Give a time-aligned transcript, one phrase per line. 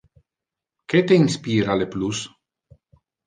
[0.93, 2.23] Que te inspira le plus?